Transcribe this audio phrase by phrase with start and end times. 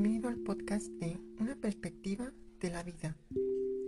[0.00, 3.16] Bienvenido al podcast de Una perspectiva de la vida.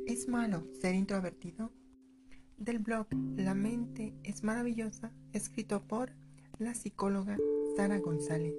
[0.09, 1.71] ¿Es malo ser introvertido?
[2.57, 6.11] Del blog La mente es maravillosa, escrito por
[6.59, 7.38] la psicóloga
[7.77, 8.57] Sara González.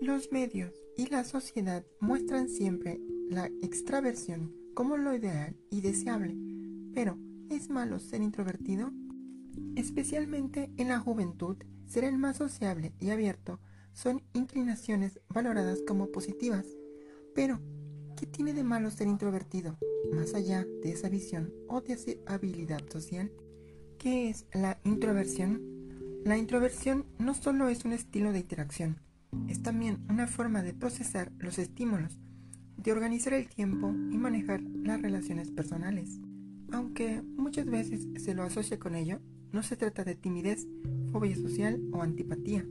[0.00, 6.34] Los medios y la sociedad muestran siempre la extraversión como lo ideal y deseable,
[6.94, 7.18] pero
[7.50, 8.90] ¿es malo ser introvertido?
[9.74, 13.60] Especialmente en la juventud, ser el más sociable y abierto
[13.92, 16.66] son inclinaciones valoradas como positivas.
[17.36, 17.60] Pero,
[18.16, 19.76] ¿qué tiene de malo ser introvertido?
[20.10, 23.30] Más allá de esa visión o de habilidad social,
[23.98, 25.60] ¿qué es la introversión?
[26.24, 29.00] La introversión no solo es un estilo de interacción,
[29.48, 32.18] es también una forma de procesar los estímulos,
[32.78, 36.18] de organizar el tiempo y manejar las relaciones personales.
[36.72, 39.20] Aunque muchas veces se lo asocia con ello,
[39.52, 40.66] no se trata de timidez,
[41.12, 42.64] fobia social o antipatía.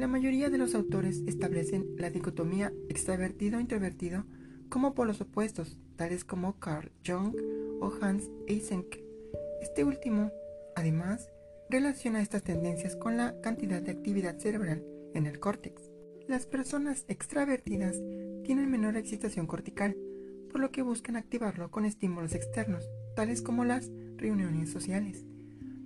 [0.00, 4.24] La mayoría de los autores establecen la dicotomía extravertido-introvertido
[4.70, 7.36] como polos opuestos, tales como Carl Jung
[7.82, 8.98] o Hans Eysenck.
[9.60, 10.32] Este último,
[10.74, 11.28] además,
[11.68, 15.90] relaciona estas tendencias con la cantidad de actividad cerebral en el córtex.
[16.26, 18.00] Las personas extravertidas
[18.42, 19.98] tienen menor excitación cortical,
[20.50, 25.26] por lo que buscan activarlo con estímulos externos, tales como las reuniones sociales.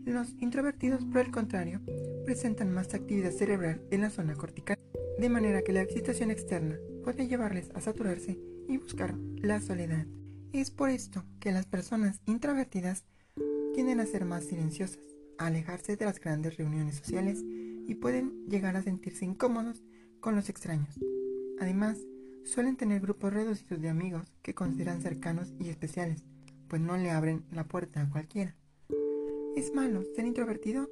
[0.05, 1.80] Los introvertidos, por el contrario,
[2.27, 4.78] presentan más actividad cerebral en la zona cortical,
[5.19, 8.38] de manera que la excitación externa puede llevarles a saturarse
[8.69, 10.06] y buscar la soledad.
[10.52, 13.05] Es por esto que las personas introvertidas
[13.75, 15.02] tienden a ser más silenciosas,
[15.38, 19.82] a alejarse de las grandes reuniones sociales y pueden llegar a sentirse incómodos
[20.20, 21.00] con los extraños.
[21.60, 21.98] Además,
[22.44, 26.25] suelen tener grupos reducidos de amigos que consideran cercanos y especiales,
[26.69, 28.55] pues no le abren la puerta a cualquiera.
[29.56, 30.91] ¿Es malo ser introvertido?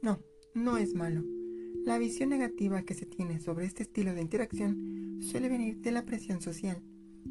[0.00, 0.18] No,
[0.54, 1.22] no es malo.
[1.84, 6.06] La visión negativa que se tiene sobre este estilo de interacción suele venir de la
[6.06, 6.82] presión social,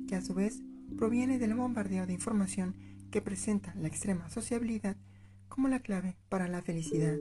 [0.07, 0.61] que a su vez
[0.95, 2.75] proviene del bombardeo de información
[3.09, 4.95] que presenta la extrema sociabilidad
[5.49, 7.17] como la clave para la felicidad.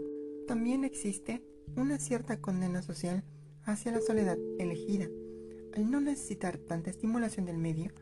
[0.47, 1.43] También existe
[1.77, 3.25] una cierta condena social
[3.65, 5.07] hacia la soledad elegida.
[5.75, 7.93] Al no necesitar tanta estimulación del medio,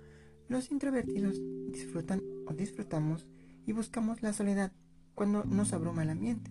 [0.48, 3.28] los introvertidos disfrutan o disfrutamos
[3.65, 4.72] y buscamos la soledad
[5.18, 6.48] cuando nos abruma el ambiente.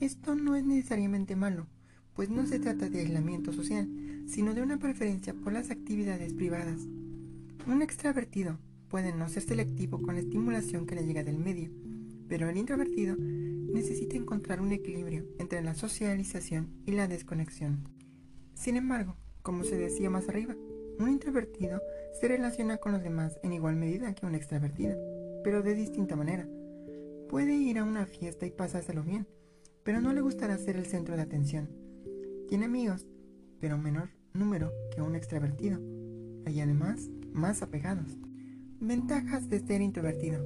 [0.00, 1.68] Esto no es necesariamente malo,
[2.14, 3.88] pues no se trata de aislamiento social,
[4.26, 6.80] sino de una preferencia por las actividades privadas.
[7.68, 8.58] Un extravertido
[8.88, 11.70] puede no ser selectivo con la estimulación que le llega del medio,
[12.28, 17.88] pero el introvertido necesita encontrar un equilibrio entre la socialización y la desconexión.
[18.52, 20.56] Sin embargo, como se decía más arriba,
[20.98, 21.80] un introvertido
[22.20, 24.96] se relaciona con los demás en igual medida que un extravertido,
[25.44, 26.48] pero de distinta manera.
[27.30, 29.24] Puede ir a una fiesta y pasárselo bien,
[29.84, 31.70] pero no le gustará ser el centro de atención.
[32.48, 33.06] Tiene amigos,
[33.60, 35.78] pero menor número que un extravertido,
[36.44, 38.18] y además más apegados.
[38.80, 40.44] Ventajas de ser introvertido.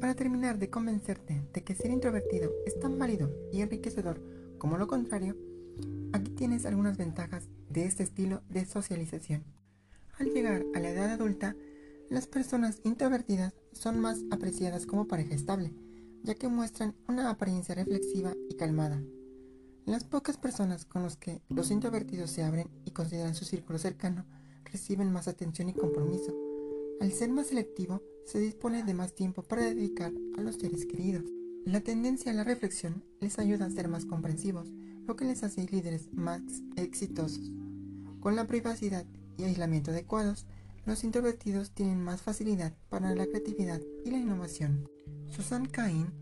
[0.00, 4.22] Para terminar de convencerte de que ser introvertido es tan válido y enriquecedor
[4.56, 5.36] como lo contrario,
[6.14, 9.44] aquí tienes algunas ventajas de este estilo de socialización.
[10.18, 11.56] Al llegar a la edad adulta,
[12.08, 15.74] las personas introvertidas son más apreciadas como pareja estable,
[16.22, 19.02] ya que muestran una apariencia reflexiva y calmada.
[19.86, 24.26] Las pocas personas con las que los introvertidos se abren y consideran su círculo cercano
[24.64, 26.32] reciben más atención y compromiso.
[27.00, 31.24] Al ser más selectivo, se dispone de más tiempo para dedicar a los seres queridos.
[31.64, 34.70] La tendencia a la reflexión les ayuda a ser más comprensivos,
[35.06, 36.42] lo que les hace líderes más
[36.76, 37.50] exitosos.
[38.20, 39.06] Con la privacidad
[39.38, 40.46] y aislamiento adecuados,
[40.86, 44.88] los introvertidos tienen más facilidad para la creatividad y la innovación.
[45.28, 46.12] Susan Cain,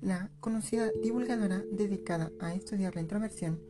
[0.00, 3.60] la conocida divulgadora dedicada a estudiar la introversión,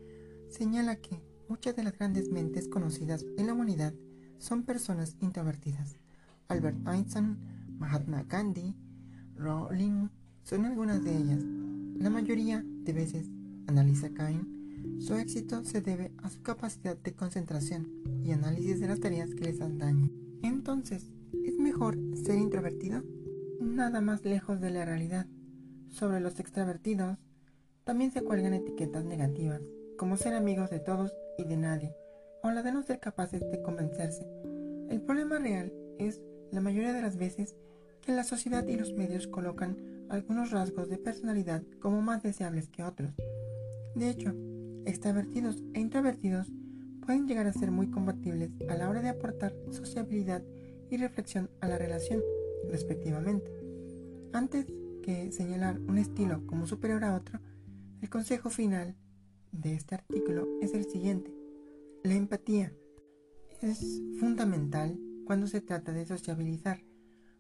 [0.48, 3.94] señala que muchas de las grandes mentes conocidas en la humanidad
[4.38, 5.97] son personas introvertidas.
[6.48, 7.38] Albert Einstein,
[7.78, 8.75] Mahatma Gandhi,
[9.37, 10.08] Rowling
[10.42, 11.42] son algunas de ellas.
[11.98, 13.28] La mayoría de veces,
[13.66, 17.88] analiza Cain, su éxito se debe a su capacidad de concentración
[18.25, 20.27] y análisis de las tareas que les daño.
[20.43, 21.11] Entonces,
[21.44, 23.02] ¿es mejor ser introvertido?
[23.61, 25.26] Nada más lejos de la realidad.
[25.88, 27.19] Sobre los extravertidos,
[27.85, 29.62] también se cuelgan etiquetas negativas,
[29.96, 31.94] como ser amigos de todos y de nadie,
[32.43, 34.26] o la de no ser capaces de convencerse.
[34.88, 36.20] El problema real es,
[36.52, 37.56] la mayoría de las veces,
[38.00, 42.85] que la sociedad y los medios colocan algunos rasgos de personalidad como más deseables que
[42.85, 43.14] otros.
[43.94, 44.35] De hecho,
[44.87, 46.52] extravertidos e introvertidos
[47.08, 50.44] pueden llegar a ser muy compatibles a la hora de aportar sociabilidad
[50.90, 52.20] y reflexión a la relación,
[52.70, 53.50] respectivamente.
[54.34, 54.66] Antes
[55.02, 57.40] que señalar un estilo como superior a otro,
[58.02, 58.94] el consejo final
[59.52, 61.34] de este artículo es el siguiente.
[62.05, 62.75] La empatía.
[63.62, 66.84] es fundamental cuando se trata de sociabilizar.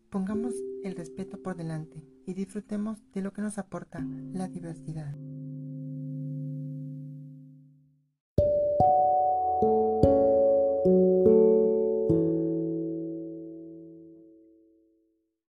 [0.08, 4.00] Pongamos el respeto por delante y disfrutemos de lo que nos aporta
[4.32, 5.14] la diversidad.